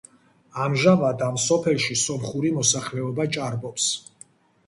ამჟამად 0.61 1.19
ამ 1.25 1.35
სოფელში 1.43 1.97
სომხური 2.03 2.51
მოსახლეობა 2.55 3.27
ჭარბობს. 3.37 3.91